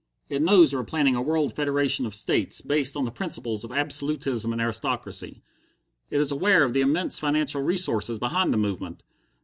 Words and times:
It 0.29 0.41
knows 0.41 0.73
you 0.73 0.79
are 0.79 0.83
planning 0.83 1.15
a 1.15 1.21
world 1.21 1.55
federation 1.55 2.07
of 2.07 2.15
states, 2.15 2.59
based 2.61 2.97
on 2.97 3.05
the 3.05 3.11
principles 3.11 3.63
of 3.63 3.71
absolutism 3.71 4.51
and 4.51 4.59
aristocracy. 4.59 5.43
It 6.09 6.19
is 6.19 6.31
aware 6.31 6.63
of 6.63 6.73
the 6.73 6.81
immense 6.81 7.19
financial 7.19 7.61
resources 7.61 8.17
behind 8.17 8.51
the 8.51 8.57
movement. 8.57 9.03